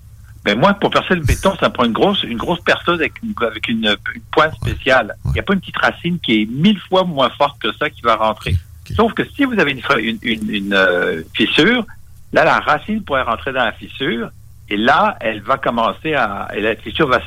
Mais 0.45 0.55
moi, 0.55 0.73
pour 0.75 0.89
percer 0.89 1.15
le 1.15 1.21
béton, 1.21 1.53
ça 1.59 1.67
me 1.69 1.73
prend 1.73 1.83
une 1.85 1.91
grosse, 1.93 2.23
une 2.23 2.37
grosse 2.37 2.61
perceuse 2.61 2.99
avec 2.99 3.13
une, 3.23 3.33
avec 3.45 3.67
une, 3.67 3.85
une 4.15 4.21
pointe 4.31 4.53
spéciale. 4.55 5.15
Il 5.25 5.31
n'y 5.31 5.39
a 5.39 5.43
pas 5.43 5.53
une 5.53 5.59
petite 5.59 5.77
racine 5.77 6.17
qui 6.19 6.41
est 6.41 6.45
mille 6.45 6.79
fois 6.89 7.03
moins 7.03 7.29
forte 7.31 7.59
que 7.61 7.71
ça 7.73 7.89
qui 7.89 8.01
va 8.01 8.15
rentrer. 8.15 8.55
Sauf 8.95 9.13
que 9.13 9.23
si 9.35 9.43
vous 9.45 9.59
avez 9.59 9.71
une, 9.73 9.81
une- 10.23 10.49
une, 10.49 10.73
euh, 10.73 11.21
fissure, 11.35 11.85
là, 12.33 12.43
la 12.43 12.59
racine 12.59 13.03
pourrait 13.03 13.23
rentrer 13.23 13.51
dans 13.51 13.65
la 13.65 13.71
fissure, 13.71 14.29
et 14.69 14.77
là, 14.77 15.17
elle 15.19 15.41
va 15.41 15.57
commencer 15.57 16.13
à, 16.13 16.47
et 16.53 16.61
la 16.61 16.75
fissure 16.75 17.07
va, 17.07 17.19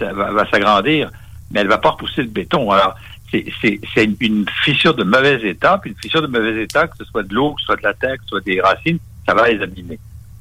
s'agrandir, 0.51 1.11
mais 1.51 1.61
elle 1.61 1.69
va 1.69 1.79
pas 1.79 1.91
repousser 1.91 2.23
le 2.23 2.29
béton. 2.29 2.71
Alors, 2.71 2.95
c'est, 3.31 3.81
une, 4.21 4.47
fissure 4.63 4.95
de 4.95 5.05
mauvais 5.05 5.41
état, 5.49 5.79
puis 5.79 5.91
une 5.91 5.97
fissure 5.97 6.23
de 6.23 6.27
mauvais 6.27 6.63
état, 6.63 6.87
que 6.87 6.97
ce 6.99 7.05
soit 7.05 7.23
de 7.23 7.35
l'eau, 7.35 7.55
que 7.55 7.61
ce 7.63 7.67
soit 7.67 7.77
de 7.77 7.83
la 7.83 7.95
terre, 7.95 8.17
que 8.17 8.23
ce 8.25 8.29
soit 8.29 8.45
des 8.45 8.61
racines, 8.61 8.99
ça 9.27 9.35
va 9.35 9.49
les 9.49 9.61
abîmer. 9.61 9.99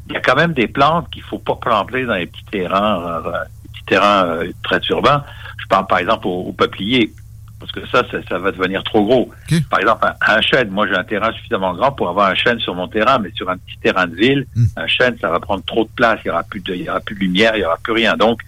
Il 0.08 0.13
y 0.13 0.18
a 0.18 0.22
quand 0.22 0.36
même 0.36 0.54
des 0.54 0.68
plantes 0.68 1.10
qu'il 1.10 1.24
faut 1.24 1.39
pas 1.39 1.56
planter 1.56 2.06
dans 2.06 2.15
les 2.15 2.27
petits 2.27 2.46
terrains, 2.51 3.22
euh, 3.25 3.32
petits 3.72 3.86
terrains 3.86 4.25
euh, 4.25 4.51
très 4.63 4.82
urbains. 4.89 5.24
Je 5.58 5.68
parle 5.68 5.88
par 5.88 6.00
exemple 6.00 6.27
au, 6.27 6.41
au 6.41 6.51
peuplier, 6.51 7.13
parce 7.62 7.72
que 7.72 7.80
ça, 7.88 8.03
ça, 8.12 8.18
ça 8.27 8.38
va 8.39 8.51
devenir 8.51 8.84
trop 8.84 9.06
gros. 9.06 9.32
Par 9.70 9.80
exemple, 9.80 10.06
un, 10.06 10.34
un 10.36 10.41
chêne, 10.41 10.70
moi 10.70 10.86
j'ai 10.88 10.96
un 10.96 11.06
terrain 11.06 11.32
suffisamment 11.32 11.74
grand 11.74 11.94
pour 11.94 12.10
avoir 12.10 12.30
un 12.30 12.36
chêne 12.36 12.60
sur 12.60 12.75
mon 12.75 12.89
terrain, 12.89 13.20
mais 13.20 13.32
sur 13.34 13.50
un 13.50 13.56
petit 13.58 13.77
terrain 13.82 14.08
de 14.08 14.15
ville, 14.15 14.46
Mm. 14.56 14.65
un 14.75 14.88
chêne, 14.88 15.15
ça 15.22 15.30
va 15.30 15.39
prendre 15.39 15.63
trop 15.63 15.86
de 15.86 15.89
place, 15.96 16.20
il 16.25 16.27
y 16.27 16.32
aura 16.32 16.44
plus 16.44 16.60
de, 16.60 16.74
il 16.75 16.82
y 16.82 16.89
aura 16.89 17.00
plus 17.00 17.15
de 17.15 17.22
lumière, 17.22 17.56
il 17.56 17.62
y 17.62 17.65
aura 17.65 17.77
plus 17.77 17.94
rien. 17.94 18.18
Donc, 18.18 18.41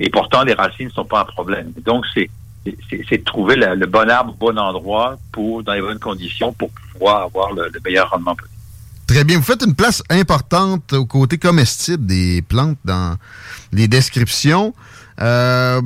et 0.00 0.08
pourtant 0.08 0.42
les 0.44 0.54
racines 0.54 0.86
ne 0.86 0.92
sont 0.92 1.04
pas 1.04 1.20
un 1.20 1.24
problème. 1.24 1.72
Donc 1.84 2.04
c'est 2.14 2.30
c'est- 2.64 2.78
c'est 2.88 3.04
c'est 3.08 3.18
de 3.18 3.24
trouver 3.24 3.56
la- 3.56 3.74
le 3.74 3.86
bon 3.86 4.08
arbre 4.08 4.32
au 4.32 4.36
bon 4.46 4.56
endroit 4.58 5.18
pour 5.32 5.62
dans 5.64 5.72
les 5.74 5.80
bonnes 5.82 5.98
conditions 5.98 6.52
pour 6.52 6.70
pouvoir 6.92 7.22
avoir 7.22 7.52
le, 7.52 7.68
le 7.74 7.80
meilleur 7.84 8.08
rendement 8.10 8.34
possible. 8.36 8.56
Très 9.08 9.24
bien. 9.24 9.36
Vous 9.38 9.42
faites 9.42 9.64
une 9.66 9.74
place 9.74 10.00
importante 10.08 10.92
au 10.92 11.04
côté 11.04 11.36
comestible 11.36 12.06
des 12.06 12.40
plantes 12.40 12.78
dans 12.84 13.16
les 13.72 13.88
descriptions. 13.88 14.72
Euh, 15.20 15.82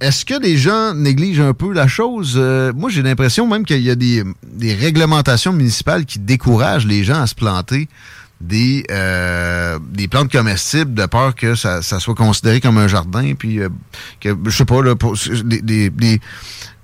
Est-ce 0.00 0.24
que 0.24 0.40
les 0.40 0.56
gens 0.56 0.94
négligent 0.94 1.40
un 1.40 1.52
peu 1.52 1.72
la 1.72 1.86
chose? 1.86 2.34
Euh, 2.36 2.72
moi, 2.74 2.88
j'ai 2.90 3.02
l'impression 3.02 3.46
même 3.46 3.64
qu'il 3.64 3.82
y 3.82 3.90
a 3.90 3.94
des, 3.94 4.24
des 4.52 4.74
réglementations 4.74 5.52
municipales 5.52 6.06
qui 6.06 6.18
découragent 6.18 6.86
les 6.86 7.04
gens 7.04 7.20
à 7.20 7.26
se 7.26 7.34
planter 7.34 7.88
des, 8.40 8.84
euh, 8.90 9.78
des 9.92 10.08
plantes 10.08 10.32
comestibles 10.32 10.94
de 10.94 11.04
peur 11.04 11.34
que 11.34 11.54
ça, 11.54 11.82
ça 11.82 12.00
soit 12.00 12.14
considéré 12.14 12.62
comme 12.62 12.78
un 12.78 12.88
jardin, 12.88 13.34
puis 13.38 13.60
euh, 13.60 13.68
que, 14.20 14.34
je 14.46 14.50
sais 14.50 14.64
pas, 14.64 14.82
là, 14.82 14.96
pour, 14.96 15.14
des, 15.44 15.60
des- 15.60 15.90
des 15.90 16.20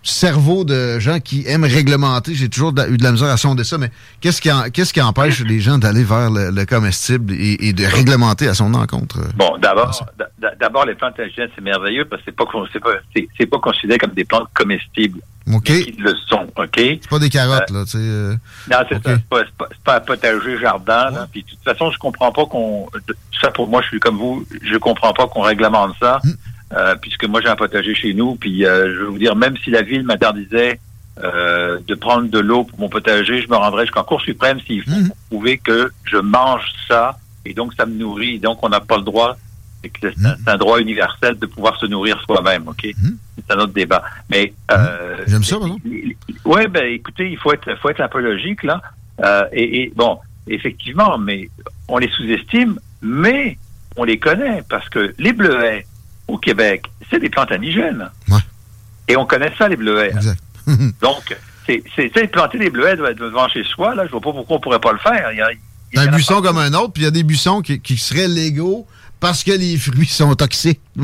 cerveaux 0.09 0.65
de 0.65 0.99
gens 0.99 1.21
qui 1.21 1.45
aiment 1.47 1.65
réglementer. 1.65 2.35
J'ai 2.35 2.49
toujours 2.49 2.73
de 2.73 2.83
la- 2.83 2.89
eu 2.89 2.97
de 2.97 3.03
la 3.05 3.13
misère 3.13 3.29
à 3.29 3.37
sonder 3.37 3.65
ça, 3.65 3.79
mais 3.79 3.91
qu'est-ce 4.21 4.41
qui, 4.41 4.51
en- 4.51 4.71
qu'est-ce 4.71 4.93
qui 4.93 5.01
empêche 5.03 5.41
les 5.41 5.61
gens 5.61 5.79
d'aller 5.79 6.05
vers 6.05 6.31
le, 6.31 6.51
le 6.51 6.65
comestible 6.67 7.33
et, 7.35 7.69
et 7.69 7.73
de 7.73 7.85
réglementer 7.85 8.49
à 8.49 8.55
son 8.55 8.73
encontre? 8.75 9.19
euh? 9.19 9.29
Bon, 9.37 9.57
d'abord, 9.59 10.87
les 10.87 10.95
plantes 10.95 11.19
indigènes 11.19 11.49
c'est 11.55 11.61
merveilleux 11.63 12.05
parce 12.05 12.23
que 12.23 12.31
c'est 12.31 12.37
pas 12.37 12.45
c'est 12.73 12.81
pas 12.81 12.91
c'est, 13.39 13.47
pas 13.47 13.59
considéré 13.59 13.99
comme 13.99 14.13
des 14.13 14.25
plantes 14.25 14.49
comestibles. 14.55 15.21
OK? 15.53 15.65
Qui 15.65 15.95
le 16.01 16.13
sont, 16.29 16.45
ok? 16.57 16.75
C'est 16.77 17.09
pas 17.09 17.21
des 17.21 17.31
carottes, 17.31 17.71
là, 17.71 17.85
tu 17.85 17.93
sais. 17.93 17.99
euh, 18.01 18.35
Non, 18.69 18.79
c'est 18.89 18.97
Ok. 18.97 19.03
ça. 19.05 19.11
C'est 19.15 19.29
pas, 19.29 19.43
pas, 19.57 19.67
c'est 19.71 19.83
pas 19.85 19.97
un 19.97 20.01
potager 20.01 20.59
jardin. 20.59 21.11
Là. 21.13 21.29
Puis 21.31 21.45
de 21.45 21.49
toute 21.51 21.63
façon, 21.63 21.89
je 21.93 21.99
comprends 21.99 22.33
pas 22.33 22.47
qu'on. 22.47 22.89
Ça 23.41 23.53
pour 23.53 23.69
moi, 23.69 23.81
je 23.83 23.87
suis 23.89 24.01
comme 24.01 24.17
vous. 24.19 24.45
Je 24.63 24.77
comprends 24.77 25.13
pas 25.13 25.29
qu'on 25.29 25.43
réglemente 25.43 25.95
ça, 26.01 26.19
Mm. 26.25 26.31
Euh, 26.73 26.95
puisque 26.97 27.25
moi 27.25 27.41
j'ai 27.41 27.49
un 27.49 27.57
potager 27.57 27.95
chez 27.95 28.13
nous. 28.15 28.35
Puis 28.37 28.65
euh, 28.67 28.95
je 28.95 29.01
vais 29.01 29.07
vous 29.07 29.19
dire, 29.19 29.37
même 29.37 29.57
si 29.59 29.71
la 29.71 29.83
ville 29.83 30.03
m'interdisait 30.05 30.81
euh, 31.23 31.79
de 31.87 31.95
prendre 31.95 32.29
de 32.29 32.39
l'eau 32.39 32.65
pour 32.65 32.79
mon 32.81 32.89
potager, 32.89 33.41
je 33.41 33.49
me 33.49 33.57
rendrai 33.57 33.85
jusqu'en 33.85 34.05
Cour 34.05 34.21
suprême 34.21 34.59
s'il 34.67 34.83
faut 34.83 34.91
Mhm. 34.91 35.11
prouver 35.31 35.59
que 35.59 35.91
je 36.05 36.17
mange 36.19 36.65
ça 36.89 37.19
et 37.45 37.55
donc 37.55 37.73
ça 37.75 37.87
me 37.87 37.95
nourrit. 37.95 38.39
Donc 38.39 38.59
on 38.63 38.69
n'a 38.69 38.81
pas 38.81 38.97
le 38.97 39.03
droit. 39.03 39.37
C'est 39.83 39.91
que 39.91 40.09
c'est 40.11 40.49
un- 40.51 40.57
droit 40.57 40.81
universel 40.81 41.39
de 41.39 41.47
pouvoir 41.47 41.79
se 41.79 41.87
nourrir 41.87 42.21
soi-même, 42.27 42.67
ok? 42.67 42.87
Mhm. 42.99 43.19
C'est 43.37 43.55
un 43.55 43.59
autre 43.61 43.73
débat. 43.75 44.03
Mais 44.31 44.53
euh, 44.73 45.17
J'aime 45.29 45.45
ça, 45.45 45.59
par 45.59 45.67
exemple. 45.69 45.89
Ouais, 46.45 46.67
ben 46.67 46.85
écoutez, 46.87 47.31
il 47.31 47.37
faut 47.39 47.53
être, 47.53 47.73
faut 47.81 47.91
être 47.91 48.01
un 48.01 48.09
peu 48.09 48.21
logique 48.21 48.63
là. 48.65 48.81
Euh, 49.25 49.45
et, 49.53 49.83
et 49.83 49.93
bon, 49.95 50.19
effectivement, 50.49 51.19
mais 51.19 51.49
on 51.89 51.99
les 51.99 52.09
sous-estime, 52.09 52.79
mais 53.03 53.59
on 53.97 54.05
les 54.05 54.19
connaît 54.19 54.63
parce 54.69 54.89
que 54.89 55.15
les 55.19 55.33
bleuets 55.33 55.87
au 56.29 56.39
Québec, 56.39 56.87
c'est 57.11 57.19
des 57.21 57.29
plantes 57.31 57.53
indigènes. 57.53 58.09
Ouais. 58.29 58.39
Et 59.09 59.17
on 59.17 59.27
connaît 59.27 59.53
ça, 59.57 59.69
les 59.69 59.77
bleuets. 59.77 60.11
Exact. 60.15 60.41
Donc, 61.01 61.37
c'est 61.67 61.83
sais, 61.95 62.27
planter 62.29 62.59
des 62.59 62.71
bleuets 62.71 62.97
devant 62.97 63.49
chez 63.49 63.65
soi, 63.65 63.95
là, 63.95 64.07
je 64.07 64.11
vois 64.13 64.21
pas 64.21 64.33
pourquoi 64.33 64.57
on 64.57 64.61
pourrait 64.61 64.81
pas 64.81 64.93
le 64.93 64.99
faire. 64.99 65.31
Il 65.33 65.39
y 65.39 65.41
a- 65.43 65.53
il 65.53 65.57
y 65.57 65.59
C'est 65.95 66.01
en 66.01 66.13
un 66.13 66.17
buisson 66.17 66.43
comme 66.43 66.59
un 66.59 66.73
autre, 66.75 66.93
puis 66.93 67.03
il 67.03 67.07
y 67.07 67.09
a 67.09 67.13
des 67.13 67.23
buissons 67.23 67.61
qui, 67.63 67.81
qui 67.81 67.97
seraient 67.97 68.27
légaux 68.29 68.87
parce 69.21 69.43
que 69.45 69.53
les 69.53 69.77
fruits 69.79 70.07
sont 70.07 70.35
toxiques. 70.35 70.81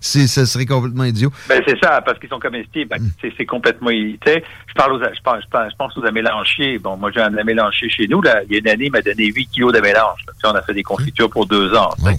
C'est, 0.00 0.26
ce 0.28 0.44
serait 0.46 0.66
complètement 0.66 1.04
idiot. 1.04 1.30
Ben, 1.48 1.60
c'est 1.66 1.78
ça, 1.82 2.00
parce 2.00 2.18
qu'ils 2.18 2.28
sont 2.28 2.38
comestibles. 2.38 2.88
Ben, 2.90 3.02
Mm. 3.02 3.10
c'est, 3.36 3.44
complètement 3.46 3.90
irrité. 3.90 4.44
Je 4.68 4.74
parle 4.74 4.92
aux, 4.94 4.98
je, 4.98 5.20
parle, 5.22 5.42
je, 5.42 5.48
parle- 5.48 5.70
je 5.70 5.76
pense 5.76 5.96
aux 5.98 6.04
amélanchiers. 6.04 6.78
Bon, 6.78 6.96
moi, 6.96 7.10
j'ai 7.12 7.20
un 7.20 7.36
amélanchier 7.36 7.90
chez 7.90 8.06
nous, 8.08 8.22
là. 8.22 8.40
Il 8.48 8.52
y 8.52 8.56
a 8.56 8.58
une 8.60 8.68
année, 8.68 8.86
il 8.86 8.92
m'a 8.92 9.02
donné 9.02 9.26
8 9.26 9.46
kilos 9.48 9.72
d'amélanche. 9.72 10.20
sais, 10.26 10.46
on 10.46 10.54
a 10.54 10.62
fait 10.62 10.74
des 10.74 10.82
confitures 10.82 11.28
pour 11.28 11.46
deux 11.46 11.74
ans. 11.74 11.90
sais. 11.98 12.10
Wow. 12.10 12.16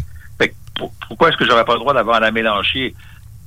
Pourquoi 1.08 1.30
est-ce 1.30 1.38
que 1.38 1.46
j'aurais 1.46 1.66
pas 1.66 1.74
le 1.74 1.80
droit 1.80 1.94
d'avoir 1.94 2.22
un 2.22 2.26
amélanchier? 2.26 2.96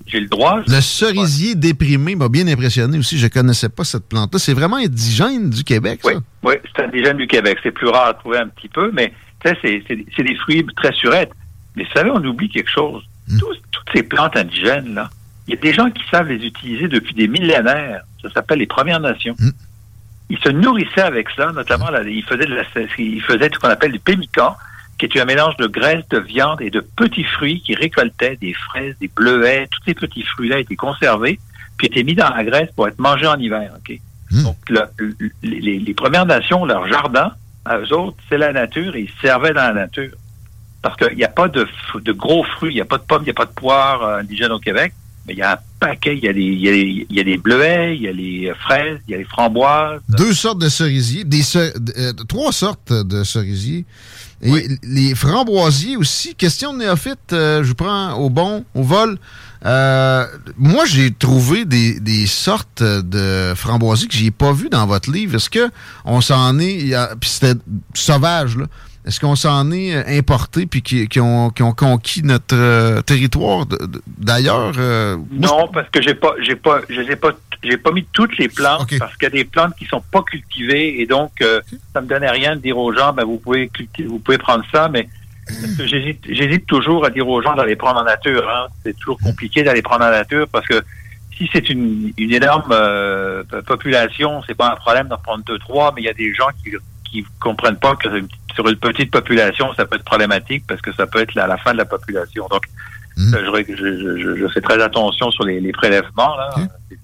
J'ai 0.07 0.21
le 0.21 0.29
droit. 0.29 0.61
Le 0.67 0.81
cerisier 0.81 1.55
déprimé 1.55 2.15
m'a 2.15 2.29
bien 2.29 2.47
impressionné 2.47 2.99
aussi. 2.99 3.19
Je 3.19 3.27
connaissais 3.27 3.71
pas 3.71 3.85
cette 3.85 4.07
plante-là. 4.09 4.39
C'est 4.39 4.53
vraiment 4.53 4.77
indigène 4.77 5.49
du 5.49 5.65
Québec, 5.65 6.01
ça. 6.03 6.11
Oui, 6.13 6.21
oui, 6.43 6.55
c'est 6.77 6.85
indigène 6.85 7.17
du 7.17 7.27
Québec. 7.27 7.59
C'est 7.63 7.71
plus 7.73 7.89
rare 7.89 8.09
à 8.09 8.15
trouver 8.15 8.39
un 8.39 8.49
petit 8.49 8.69
peu, 8.69 8.91
mais 8.93 9.13
c'est, 9.43 9.83
des 9.89 10.35
fruits 10.37 10.65
très 10.77 10.93
surettes. 10.93 11.33
Mais 11.75 11.85
vous 11.85 11.91
savez, 11.93 12.11
on 12.11 12.23
oublie 12.25 12.49
quelque 12.51 12.71
chose. 12.71 13.03
Mm. 13.29 13.39
Tous- 13.39 13.57
toutes 13.71 13.89
ces 13.95 14.03
plantes 14.03 14.37
indigènes, 14.37 14.95
là, 14.95 15.09
il 15.47 15.55
y 15.55 15.59
a 15.59 15.61
des 15.61 15.73
gens 15.73 15.91
qui 15.91 16.03
savent 16.11 16.29
les 16.29 16.45
utiliser 16.47 16.89
depuis 16.89 17.15
des 17.15 17.29
millénaires. 17.29 18.03
Ça 18.23 18.31
s'appelle 18.31 18.59
les 18.59 18.67
Premières 18.67 19.01
Nations. 19.01 19.35
Mm. 19.39 19.51
Ils 20.31 20.39
se 20.39 20.49
nourrissaient 20.51 21.03
avec 21.03 21.29
ça, 21.37 21.53
notamment, 21.53 21.91
là, 21.91 22.03
ils 22.03 22.25
faisaient 22.25 22.47
de 22.47 22.55
la, 22.55 22.63
ils 22.99 23.23
faisaient 23.23 23.51
ce 23.53 23.59
qu'on 23.59 23.69
appelle 23.69 23.93
du 23.93 23.99
pémican, 23.99 24.57
qui 24.99 25.07
est 25.07 25.21
un 25.21 25.25
mélange 25.25 25.57
de 25.57 25.67
graisse, 25.67 26.05
de 26.11 26.19
viande 26.19 26.61
et 26.61 26.71
de 26.71 26.81
petits 26.81 27.25
fruits 27.25 27.61
qui 27.61 27.75
récoltaient 27.75 28.37
des 28.41 28.53
fraises, 28.55 28.95
des 29.01 29.09
bleuets, 29.15 29.67
tous 29.71 29.81
ces 29.87 29.95
petits 29.95 30.23
fruits-là 30.23 30.59
étaient 30.61 30.77
conservés, 30.77 31.39
puis 31.77 31.89
étaient 31.89 32.05
mis 32.05 32.15
dans 32.15 32.29
la 32.31 32.45
graisse 32.45 32.71
pour 32.77 32.87
être 32.89 32.99
mangés 32.99 33.27
en 33.27 33.39
hiver, 33.39 33.71
OK? 33.77 33.99
Mm. 34.31 34.43
Donc, 34.45 34.57
le- 34.69 34.83
le- 34.99 35.31
les, 35.43 35.79
les 35.79 35.95
Premières 35.95 36.27
Nations, 36.27 36.65
leur 36.65 36.87
jardin, 36.89 37.33
à 37.65 37.79
eux 37.79 37.93
autres, 37.93 38.17
c'est 38.29 38.39
la 38.39 38.53
nature 38.53 38.95
et 38.97 39.01
ils 39.03 39.13
servaient 39.21 39.53
dans 39.55 39.63
la 39.63 39.73
nature. 39.73 40.11
Parce 40.83 40.97
qu'il 40.97 41.17
n'y 41.17 41.25
a 41.25 41.29
pas 41.29 41.49
de, 41.49 41.67
de 42.03 42.13
gros 42.13 42.45
fruits, 42.45 42.73
il 42.73 42.75
n'y 42.77 42.81
a 42.81 42.85
pas 42.85 42.99
de 42.99 43.03
pommes, 43.05 43.23
il 43.23 43.27
n'y 43.27 43.31
a 43.31 43.35
pas 43.35 43.47
de 43.47 43.53
poires 43.53 44.03
euh, 44.03 44.19
indigènes 44.19 44.53
au 44.53 44.59
Québec, 44.59 44.93
mais 45.27 45.33
il 45.33 45.39
y 45.39 45.43
a 45.43 45.53
un 45.55 45.59
paquet, 45.81 46.15
il 46.17 46.23
y 46.23 46.29
a 46.29 46.33
des, 46.35 46.43
y 46.43 46.69
a 46.69 46.73
des, 46.73 47.07
il 47.09 47.17
y 47.17 47.21
a 47.21 47.25
des 47.25 47.39
bleuets, 47.39 47.97
il 47.97 48.03
y 48.03 48.09
a 48.09 48.13
les 48.13 48.51
euh, 48.51 48.55
fraises, 48.55 48.99
il 49.09 49.13
y 49.13 49.15
a 49.15 49.19
les 49.19 49.25
framboises. 49.25 50.03
Deux 50.11 50.35
sortes 50.35 50.59
de 50.59 50.69
cerisiers, 50.69 51.25
des 51.25 51.41
cer- 51.41 51.73
euh, 51.97 52.13
trois 52.29 52.53
sortes 52.53 52.93
de 52.93 53.25
cerisiers. 53.25 53.87
Et 54.45 54.51
Oui. 54.53 54.79
les 54.83 55.15
framboisiers 55.15 55.97
aussi. 55.97 56.35
Question 56.35 56.73
de 56.75 56.79
néophyte, 56.79 57.33
euh, 57.33 57.63
je 57.65 57.69
vous 57.71 57.75
prends 57.75 58.13
au 58.15 58.29
bon, 58.31 58.65
au 58.75 58.83
vol. 58.83 59.19
Euh, 59.65 60.27
moi, 60.59 60.85
j'ai 60.85 61.11
trouvé 61.13 61.65
des, 61.65 61.99
des 61.99 62.27
sortes 62.27 62.83
de 62.83 63.55
framboisiers 63.57 64.07
que 64.09 64.15
j'ai 64.15 64.31
pas 64.31 64.53
vues 64.53 64.69
dans 64.69 64.87
votre 64.87 65.11
livre. 65.11 65.37
Est-ce 65.37 65.49
que 65.49 65.71
on 66.05 66.21
s'en 66.21 66.59
est, 66.59 66.75
il 66.75 66.89
y 66.89 66.95
a- 66.95 67.15
puis 67.19 67.31
c'était 67.31 67.59
sauvage 67.95 68.57
là. 68.59 68.67
Est-ce 69.07 69.21
qu'on 69.21 69.37
s'en 69.37 69.71
est 69.71 69.95
euh, 69.95 70.19
importé 70.19 70.65
puis 70.65 70.81
qui, 70.81 71.09
qui 71.09 71.21
ont, 71.21 71.51
qui 71.51 71.63
ont 71.63 71.73
conquis 71.73 72.23
notre 72.23 72.57
euh, 72.57 73.03
territoire 73.03 73.67
d'ailleurs 74.07 74.73
euh, 74.79 75.19
Non, 75.31 75.69
parce 75.69 75.91
que 75.91 76.01
j'ai 76.01 76.15
pas, 76.15 76.35
j'ai 76.41 76.57
pas, 76.57 76.81
je 76.89 77.03
les 77.03 77.13
ai 77.13 77.17
pas, 77.17 77.33
j'ai 77.63 77.77
pas 77.77 77.93
mis 77.93 78.07
toutes 78.13 78.39
les 78.39 78.49
plantes 78.49 78.91
parce 78.99 79.15
qu'il 79.17 79.25
y 79.25 79.27
a 79.27 79.31
des 79.31 79.45
plantes 79.45 79.75
qui 79.79 79.85
sont 79.85 80.03
pas 80.11 80.23
cultivées 80.23 81.03
et 81.03 81.07
donc 81.07 81.33
euh, 81.43 81.61
ça 81.93 82.01
me 82.01 82.07
donnait 82.07 82.31
rien 82.31 82.57
de 82.57 82.63
dire 82.63 82.79
aux 82.79 82.95
gens, 82.95 83.13
ben 83.13 83.25
vous 83.25 83.37
pouvez 83.37 83.69
cultiver, 83.69 84.09
vous 84.09 84.21
pouvez 84.21 84.39
prendre 84.39 84.65
ça, 84.73 84.89
mais 84.89 85.07
j'hésite, 85.79 86.25
j'hésite 86.27 86.67
toujours 86.67 87.05
à 87.05 87.11
dire 87.11 87.29
aux 87.29 87.43
gens 87.43 87.55
d'aller 87.55 87.77
prendre 87.77 88.01
en 88.01 88.05
nature. 88.05 88.49
Hein. 88.49 88.69
C'est 88.85 88.97
toujours 88.97 89.19
compliqué 89.19 89.63
d'aller 89.63 89.83
prendre 89.83 90.07
en 90.07 90.11
nature 90.11 90.47
parce 90.51 90.67
que 90.67 90.83
si 91.37 91.51
c'est 91.53 91.69
une, 91.69 92.11
une 92.17 92.33
énorme 92.33 92.75
population, 93.67 94.41
c'est 94.47 94.55
pas 94.55 94.73
un 94.73 94.77
problème 94.77 95.09
d'en 95.09 95.19
prendre 95.19 95.45
deux 95.45 95.59
trois, 95.59 95.93
mais 95.95 96.01
il 96.01 96.05
y 96.07 96.09
a 96.09 96.15
des 96.15 96.33
gens 96.33 96.49
qui 96.63 96.71
qui 97.15 97.25
comprennent 97.39 97.77
pas 97.77 97.95
que 97.95 98.09
sur 98.55 98.67
une 98.69 98.77
petite 98.77 99.11
population, 99.11 99.73
ça 99.75 99.85
peut 99.85 99.97
être 99.97 100.05
problématique 100.05 100.65
parce 100.67 100.81
que 100.81 100.93
ça 100.95 101.07
peut 101.07 101.21
être 101.21 101.35
la, 101.35 101.47
la 101.47 101.57
fin 101.57 101.73
de 101.73 101.79
la 101.79 101.85
population. 101.85 102.47
Donc 102.51 102.63
euh, 103.19 103.63
je, 103.69 103.75
je, 103.77 104.19
je, 104.21 104.37
je 104.37 104.49
fais 104.49 104.61
très 104.61 104.83
attention 104.83 105.31
sur 105.31 105.45
les, 105.45 105.61
les 105.61 105.73
prélèvements 105.73 106.37
là, 106.37 106.55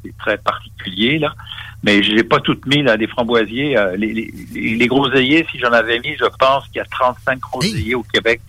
c'est 0.04 0.16
très 0.18 0.38
particulier 0.38 1.18
là. 1.18 1.34
Mais 1.82 2.02
je 2.02 2.12
n'ai 2.12 2.24
pas 2.24 2.40
toutes 2.40 2.66
mis 2.66 2.82
là 2.82 2.96
des 2.96 3.06
framboisiers, 3.06 3.78
euh, 3.78 3.96
les, 3.96 4.12
les, 4.12 4.76
les, 4.76 4.86
groseilliers. 4.86 5.46
Si 5.50 5.58
j'en 5.58 5.72
avais 5.72 5.98
mis, 6.00 6.14
je 6.18 6.26
pense 6.38 6.66
qu'il 6.66 6.76
y 6.76 6.80
a 6.80 6.84
35 6.84 7.38
groseilliers 7.38 7.94
au 7.94 8.02
Québec 8.02 8.40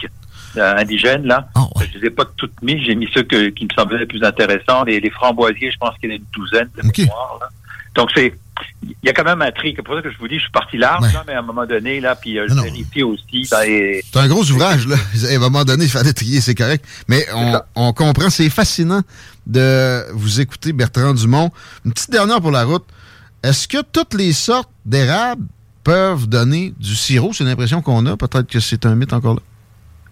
euh, 0.57 0.75
indigènes 0.75 1.25
là. 1.25 1.47
Ah, 1.55 1.61
ouais. 1.77 1.85
Je 1.93 1.99
les 1.99 2.07
ai 2.07 2.09
pas 2.09 2.25
toutes 2.35 2.61
mis. 2.61 2.83
J'ai 2.83 2.93
mis 2.95 3.07
ceux 3.13 3.23
que, 3.23 3.47
qui 3.49 3.63
me 3.65 3.69
semblaient 3.73 3.99
les 3.99 4.05
plus 4.05 4.21
intéressants. 4.23 4.83
Les, 4.83 5.09
framboisiers, 5.11 5.71
je 5.71 5.77
pense 5.77 5.97
qu'il 5.97 6.09
y 6.09 6.11
en 6.11 6.15
a 6.15 6.17
une 6.17 6.25
douzaine 6.33 6.69
de 6.75 6.85
Ok. 6.85 6.97
mémoire. 6.97 7.37
Là. 7.39 7.47
Donc 7.95 8.09
c'est 8.13 8.33
il 8.83 8.95
y 9.03 9.09
a 9.09 9.13
quand 9.13 9.23
même 9.23 9.41
un 9.41 9.51
tri. 9.51 9.73
C'est 9.75 9.81
pour 9.83 9.95
ça 9.95 10.01
que 10.01 10.11
je 10.11 10.17
vous 10.17 10.27
dis, 10.27 10.35
je 10.35 10.41
suis 10.43 10.51
parti 10.51 10.77
large, 10.77 11.03
Ouais. 11.03 11.13
là, 11.13 11.23
mais 11.27 11.33
à 11.33 11.39
un 11.39 11.43
moment 11.43 11.65
donné, 11.65 11.99
là, 11.99 12.15
puis 12.15 12.37
euh, 12.39 12.45
je 12.49 12.53
non. 12.53 12.63
vérifie 12.63 13.03
aussi 13.03 13.23
les, 13.65 14.01
C'est 14.03 14.19
un 14.19 14.27
gros 14.27 14.43
ouvrage, 14.51 14.87
là. 14.87 14.95
À 15.29 15.35
un 15.35 15.39
moment 15.39 15.63
donné, 15.63 15.85
il 15.85 15.89
fallait 15.91 16.13
trier, 16.13 16.41
c'est 16.41 16.55
correct. 16.55 16.85
Mais 17.07 17.25
on 17.75 17.93
comprend, 17.93 18.29
c'est 18.29 18.49
fascinant 18.49 19.01
de 19.47 20.11
vous 20.13 20.39
écouter, 20.41 20.73
Bertrand 20.73 21.13
Dumont. 21.13 21.51
Une 21.85 21.93
petite 21.93 22.11
dernière 22.11 22.41
pour 22.41 22.51
la 22.51 22.63
route. 22.65 22.85
Est-ce 23.43 23.67
que 23.67 23.81
toutes 23.81 24.13
les 24.13 24.33
sortes 24.33 24.69
d'érables 24.85 25.45
peuvent 25.83 26.27
donner 26.27 26.73
du 26.79 26.95
sirop? 26.95 27.33
C'est 27.33 27.43
l'impression 27.43 27.81
qu'on 27.81 28.05
a. 28.05 28.15
Peut-être 28.17 28.47
que 28.47 28.59
c'est 28.59 28.85
un 28.85 28.95
mythe 28.95 29.13
encore 29.13 29.35
là. 29.35 29.41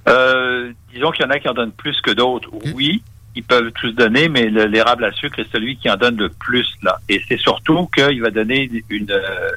Euh, 0.08 0.72
disons 0.94 1.12
qu'il 1.12 1.24
y 1.26 1.28
en 1.28 1.32
a 1.32 1.38
qui 1.40 1.48
en 1.48 1.54
donnent 1.54 1.72
plus 1.72 2.00
que 2.02 2.12
d'autres. 2.12 2.50
Oui, 2.74 3.04
ils 3.40 3.44
peuvent 3.44 3.72
tous 3.72 3.92
donner, 3.94 4.30
mais 4.30 4.50
le- 4.50 4.66
l'érable 4.66 5.06
à 5.06 5.12
sucre 5.12 5.40
est 5.40 5.52
celui 5.52 5.78
qui 5.78 5.90
en 5.90 5.96
donne 5.98 6.18
le 6.18 6.30
plus 6.30 6.68
là. 6.84 6.98
Et 7.10 7.22
c'est 7.28 7.40
surtout 7.40 7.88
qu'il 7.88 8.22
va 8.22 8.30
donner 8.30 8.70
une, 8.90 9.12
euh, 9.12 9.50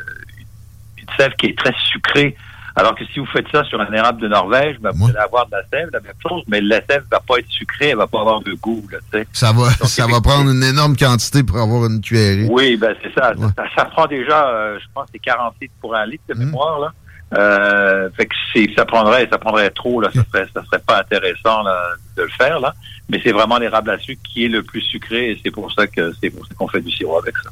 une 0.99 1.07
sève 1.17 1.33
qui 1.35 1.47
est 1.47 1.59
très 1.59 1.75
sucrée. 1.91 2.37
Alors 2.75 2.95
que 2.95 3.05
si 3.05 3.19
vous 3.19 3.27
faites 3.27 3.47
ça 3.53 3.65
sur 3.65 3.79
un 3.83 3.93
érable 3.93 4.23
de 4.23 4.29
Norvège, 4.29 4.79
ben, 4.81 4.93
vous 4.95 5.05
Ouais. 5.05 5.11
allez 5.11 5.19
avoir 5.19 5.45
de 5.47 5.51
la 5.53 5.63
sève, 5.71 5.91
la 5.93 6.01
même 6.01 6.15
chose, 6.27 6.43
mais 6.49 6.61
la 6.63 6.81
sève 6.87 7.05
va 7.11 7.21
pas 7.21 7.39
être 7.39 7.49
sucrée, 7.51 7.89
elle 7.91 7.97
va 7.99 8.07
pas 8.07 8.21
avoir 8.21 8.41
de 8.41 8.55
goût. 8.55 8.83
Là. 8.91 8.99
Ça 9.35 9.53
va, 9.53 9.65
Donc, 9.65 9.89
ça 9.89 10.07
va 10.07 10.21
prendre 10.23 10.51
une 10.51 10.63
énorme 10.63 10.97
quantité 10.97 11.43
pour 11.43 11.59
avoir 11.59 11.85
une 11.85 12.01
cuillerée. 12.01 12.47
Oui, 12.51 12.77
ben 12.79 12.95
c'est 13.03 13.13
ça. 13.13 13.35
Ouais. 13.37 13.47
ça. 13.57 13.65
ça 13.77 13.85
prend 13.85 14.07
déjà, 14.07 14.49
euh, 14.49 14.79
je 14.81 14.87
pense, 14.95 15.07
c'est 15.13 15.19
40 15.19 15.55
litres 15.61 15.75
pour 15.83 15.95
un 15.95 16.07
litre 16.07 16.25
de 16.31 16.35
Mhm. 16.35 16.47
mémoire. 16.47 16.81
Là. 16.81 16.93
Euh, 17.35 18.11
fait 18.17 18.27
que 18.27 18.35
c'est, 18.53 18.69
ça 18.77 18.85
prendrait, 18.85 19.29
ça 19.31 19.39
prendrait 19.39 19.71
trop. 19.71 20.01
Là, 20.01 20.11
ça 20.15 20.23
serait, 20.31 20.47
ça 20.55 20.63
serait 20.65 20.83
pas 20.87 21.01
intéressant 21.01 21.63
là, 21.63 21.95
de 22.17 22.23
le 22.23 22.29
faire 22.31 22.61
là. 22.61 22.75
Mais 23.09 23.21
c'est 23.25 23.33
vraiment 23.33 23.59
l'érable 23.59 23.91
à 23.91 23.99
sucre 23.99 24.21
qui 24.23 24.45
est 24.45 24.49
le 24.49 24.63
plus 24.63 24.81
sucré 24.83 25.31
et 25.33 25.41
c'est 25.43 25.51
pour 25.51 25.73
ça 25.73 25.87
que 25.87 26.13
c'est 26.21 26.31
pour 26.31 26.47
ça 26.47 26.55
qu'on 26.55 26.69
fait 26.69 26.81
du 26.81 26.91
sirop 26.91 27.19
avec 27.19 27.35
ça. 27.39 27.51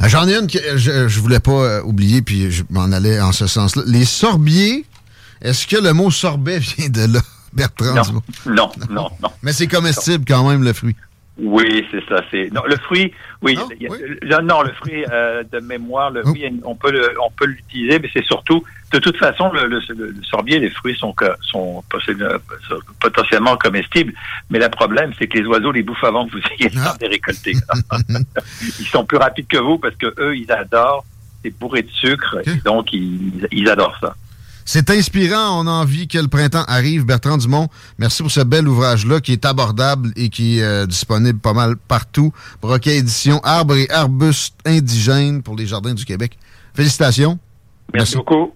Ah, 0.00 0.08
J'en 0.08 0.26
ai 0.28 0.34
une 0.34 0.46
que 0.46 0.58
je, 0.76 1.08
je 1.08 1.20
voulais 1.20 1.40
pas 1.40 1.50
euh, 1.52 1.82
oublier, 1.82 2.22
puis 2.22 2.50
je 2.50 2.64
m'en 2.70 2.90
allais 2.92 3.20
en 3.20 3.32
ce 3.32 3.46
sens-là. 3.46 3.82
Les 3.86 4.04
sorbiers, 4.04 4.84
est-ce 5.42 5.66
que 5.66 5.76
le 5.76 5.92
mot 5.92 6.10
sorbet 6.10 6.58
vient 6.76 6.88
de 6.88 7.12
là, 7.12 7.20
Bertrand 7.52 7.94
Non. 7.94 8.22
Non, 8.46 8.70
non, 8.90 9.10
non. 9.22 9.30
Mais 9.42 9.52
c'est 9.52 9.66
comestible 9.66 10.24
quand 10.26 10.48
même, 10.48 10.62
le 10.62 10.72
fruit. 10.72 10.96
Oui, 11.40 11.86
c'est 11.92 12.04
ça. 12.08 12.22
C'est 12.32 12.52
non 12.52 12.62
le 12.66 12.76
fruit. 12.76 13.12
Oui, 13.42 13.54
Non? 13.54 13.68
il 13.76 13.82
y 13.82 13.86
a- 13.86 13.90
Oui. 13.90 13.98
le- 14.20 14.40
non, 14.42 14.62
le 14.62 14.72
fruit 14.72 15.04
euh, 15.12 15.44
de 15.52 15.60
mémoire, 15.60 16.10
le 16.10 16.22
Oh. 16.26 16.32
on 16.64 16.74
peut 16.74 16.90
le, 16.90 17.14
on 17.22 17.30
peut 17.30 17.46
l'utiliser, 17.46 18.00
mais 18.00 18.10
c'est 18.12 18.24
surtout 18.24 18.64
de 18.92 18.98
toute 18.98 19.16
façon 19.18 19.50
le, 19.52 19.66
le, 19.66 19.78
le- 19.94 20.06
le 20.10 20.22
sorbier, 20.24 20.58
les 20.58 20.70
fruits 20.70 20.96
sont 20.96 21.14
sont 21.42 21.84
potentiellement 23.00 23.56
comestibles. 23.56 24.12
Mais 24.50 24.58
le 24.58 24.68
problème, 24.68 25.12
c'est 25.18 25.26
que 25.28 25.38
les 25.38 25.44
oiseaux 25.46 25.72
les 25.72 25.82
bouffent 25.82 26.02
avant 26.04 26.26
que 26.26 26.32
vous 26.32 26.42
ayez 26.58 26.70
le 26.70 26.82
temps 26.84 26.94
de 26.94 27.02
les 27.02 27.08
récolter. 27.08 27.52
ils 28.80 28.86
sont 28.86 29.04
plus 29.04 29.18
rapides 29.18 29.46
que 29.46 29.58
vous 29.58 29.78
parce 29.78 29.94
que 29.96 30.12
eux, 30.18 30.36
ils 30.36 30.50
adorent. 30.50 31.04
C'est 31.44 31.56
bourré 31.56 31.82
de 31.82 31.90
sucre, 31.90 32.38
et 32.44 32.56
donc 32.64 32.92
ils, 32.92 33.46
ils 33.52 33.68
adorent 33.70 33.96
ça. 34.00 34.16
C'est 34.70 34.90
inspirant. 34.90 35.62
On 35.62 35.66
a 35.66 35.70
envie 35.70 36.08
que 36.08 36.18
le 36.18 36.28
printemps 36.28 36.64
arrive. 36.68 37.06
Bertrand 37.06 37.38
Dumont, 37.38 37.68
merci 37.96 38.22
pour 38.22 38.30
ce 38.30 38.42
bel 38.42 38.68
ouvrage-là 38.68 39.18
qui 39.22 39.32
est 39.32 39.46
abordable 39.46 40.10
et 40.14 40.28
qui 40.28 40.58
est 40.58 40.62
euh, 40.62 40.84
disponible 40.84 41.38
pas 41.38 41.54
mal 41.54 41.78
partout. 41.78 42.34
Broquet 42.60 42.98
Édition, 42.98 43.40
Arbres 43.44 43.76
et 43.78 43.90
arbustes 43.90 44.58
indigènes 44.66 45.42
pour 45.42 45.56
les 45.56 45.64
jardins 45.64 45.94
du 45.94 46.04
Québec. 46.04 46.36
Félicitations. 46.74 47.38
Merci, 47.94 48.14
Merci. 48.14 48.16
beaucoup. 48.18 48.52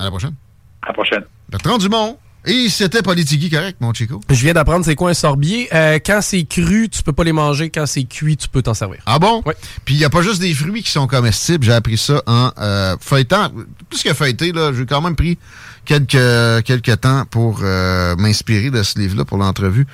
À 0.00 0.04
la 0.06 0.10
prochaine. 0.10 0.34
À 0.82 0.88
la 0.88 0.94
prochaine. 0.94 1.22
Bertrand 1.48 1.78
Dumont, 1.78 2.18
Et 2.44 2.68
c'était 2.68 3.02
Politiki 3.02 3.50
correct, 3.50 3.76
mon 3.80 3.92
Chico? 3.94 4.20
Je 4.28 4.34
viens 4.34 4.52
d'apprendre 4.52 4.84
c'est 4.84 4.96
quoi 4.96 5.10
un 5.10 5.14
sorbier. 5.14 5.68
Euh, 5.72 6.00
quand 6.04 6.20
c'est 6.22 6.42
cru, 6.42 6.88
tu 6.90 7.02
peux 7.04 7.12
pas 7.12 7.22
les 7.22 7.32
manger. 7.32 7.70
Quand 7.70 7.86
c'est 7.86 8.02
cuit, 8.02 8.36
tu 8.36 8.48
peux 8.48 8.62
t'en 8.62 8.74
servir. 8.74 8.98
Ah 9.06 9.20
bon? 9.20 9.42
Oui. 9.46 9.54
Puis 9.84 9.94
il 9.94 9.98
n'y 9.98 10.04
a 10.04 10.10
pas 10.10 10.22
juste 10.22 10.40
des 10.40 10.52
fruits 10.52 10.82
qui 10.82 10.90
sont 10.90 11.06
comestibles. 11.06 11.64
J'ai 11.64 11.72
appris 11.72 11.96
ça 11.98 12.20
en 12.26 12.50
euh, 12.58 12.96
feuilletant. 13.00 13.50
Plus 13.88 14.02
que 14.02 14.12
feuilleté, 14.12 14.50
là, 14.50 14.72
j'ai 14.76 14.86
quand 14.86 15.00
même 15.00 15.14
pris 15.14 15.38
quelques, 15.84 16.64
quelques 16.64 17.00
temps 17.00 17.24
pour 17.30 17.60
euh, 17.62 18.16
m'inspirer 18.16 18.70
de 18.70 18.82
ce 18.82 18.98
livre-là 18.98 19.24
pour 19.24 19.38
l'entrevue. 19.38 19.86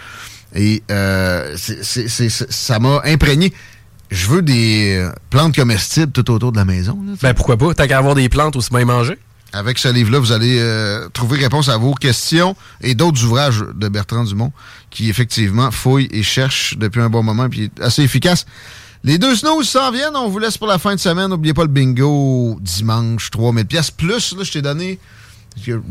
Et 0.55 0.83
euh, 0.91 1.55
c'est- 1.59 1.85
c'est- 1.85 2.09
c'est- 2.09 2.51
ça 2.51 2.79
m'a 2.79 3.03
imprégné. 3.05 3.53
Je 4.11 4.27
veux 4.27 4.41
des 4.41 5.07
plantes 5.29 5.55
comestibles 5.55 6.13
tout 6.13 6.31
autour 6.31 6.53
de 6.53 6.57
la 6.57 6.65
maison. 6.65 6.99
là. 7.07 7.13
Ben 7.21 7.35
pourquoi 7.35 7.59
pas? 7.59 7.75
T'as 7.75 7.87
qu'à 7.87 7.99
avoir 7.99 8.15
des 8.15 8.31
plantes 8.31 8.57
aussi 8.57 8.71
bien 8.71 8.87
manger. 8.87 9.19
Avec 9.53 9.79
ce 9.79 9.89
livre-là, 9.89 10.19
vous 10.19 10.33
allez 10.33 10.59
euh, 10.59 11.09
trouver 11.09 11.39
réponse 11.39 11.69
à 11.69 11.79
vos 11.79 11.95
questions 11.95 12.55
et 12.83 12.95
d'autres 12.95 13.25
ouvrages 13.25 13.65
de 13.75 13.89
Bertrand 13.89 14.25
Dumont 14.25 14.53
qui, 14.91 15.09
effectivement, 15.09 15.71
fouillent 15.71 16.09
et 16.11 16.23
cherchent 16.23 16.77
depuis 16.77 17.01
un 17.01 17.09
bon 17.09 17.23
moment 17.23 17.49
puis 17.49 17.65
est 17.65 17.81
assez 17.81 18.03
efficace. 18.03 18.45
Les 19.05 19.17
deux 19.17 19.37
snows 19.37 19.63
s'en 19.63 19.91
viennent. 19.91 20.17
On 20.17 20.29
vous 20.29 20.39
laisse 20.39 20.59
pour 20.59 20.67
la 20.67 20.79
fin 20.79 20.95
de 20.95 21.01
semaine. 21.01 21.29
N'oubliez 21.29 21.55
pas 21.55 21.63
le 21.63 21.69
bingo 21.69 22.59
dimanche, 22.61 23.31
3000 23.31 23.65
pièces 23.65 23.91
Plus, 23.91 24.35
là, 24.37 24.45
je 24.45 24.53
t'ai 24.53 24.63
donné 24.63 24.99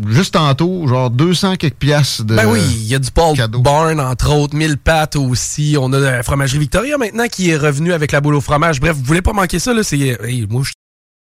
juste 0.08 0.34
tantôt, 0.34 0.88
genre 0.88 1.10
200 1.10 1.56
quelques 1.58 1.76
piastres 1.76 2.24
de 2.24 2.36
Ben 2.36 2.48
oui, 2.48 2.62
il 2.62 2.88
y 2.88 2.96
a 2.96 3.00
du 3.00 3.12
Paul 3.12 3.36
cadeau. 3.36 3.60
Barn, 3.60 4.00
entre 4.00 4.32
autres, 4.34 4.56
1000 4.56 4.78
pattes 4.78 5.16
aussi. 5.16 5.76
On 5.80 5.92
a 5.94 6.00
la 6.00 6.24
fromagerie 6.24 6.60
Victoria 6.60 6.98
maintenant 6.98 7.28
qui 7.28 7.50
est 7.50 7.58
revenu 7.58 7.92
avec 7.94 8.12
la 8.12 8.22
boule 8.22 8.36
au 8.36 8.42
fromage. 8.42 8.80
Bref, 8.80 8.96
vous 8.96 9.04
voulez 9.04 9.22
pas 9.22 9.34
manquer 9.34 9.60
ça, 9.60 9.74
là, 9.74 9.84
c'est... 9.84 9.98
hey, 9.98 10.46
moi, 10.50 10.64
je 10.64 10.72